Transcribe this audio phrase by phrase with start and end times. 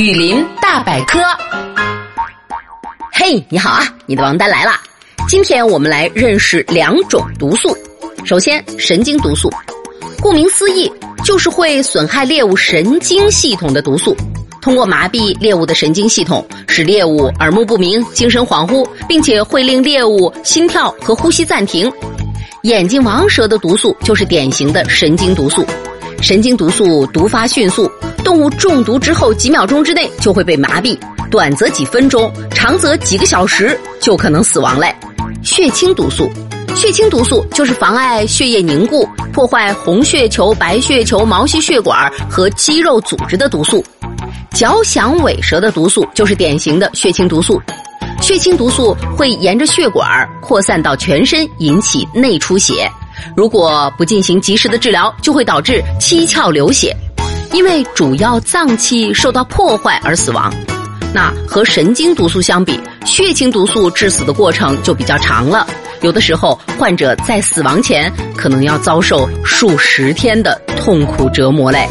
[0.00, 1.18] 雨林大百科，
[3.12, 3.86] 嘿，你好啊！
[4.06, 4.72] 你的王丹来了。
[5.28, 7.76] 今天我们来认识两种毒素。
[8.24, 9.52] 首先，神经毒素，
[10.22, 10.90] 顾名思义，
[11.22, 14.16] 就是会损害猎物神经系统的毒素，
[14.62, 21.92] 通过麻痹猎物的神经系统，使猎物耳目不明、精神恍惚，并且会令猎物心跳和呼吸暂停。
[22.62, 25.62] 眼镜王蛇的毒素就是典型的神经毒素。
[26.22, 27.90] 神经毒素毒发迅速，
[28.30, 30.96] 动物中毒之后几秒钟之内就会被麻痹，
[31.32, 34.94] 短则几分钟，长则几个小时就可能死亡嘞。
[35.42, 36.30] 血清毒素，
[36.76, 43.84] 血清毒素就是妨碍血液凝固、破坏红血球、白血球、毛细血管和肌肉组织的毒素。
[44.52, 47.60] 角响尾蛇的毒素就是典型的血清毒素，
[48.22, 50.08] 血清毒素会沿着血管
[50.40, 52.88] 扩散到全身，引起内出血。
[53.36, 56.96] 如果不进行及时的治疗，就会导致七窍流血，
[57.52, 60.52] 因为主要脏器受到破坏而死亡。
[61.12, 65.66] 那和神经毒素相比，血清毒素致死的过程就比较长了，
[66.02, 71.88] 有的时候患者在死亡前可能要遭受数十天的痛苦折磨嘞。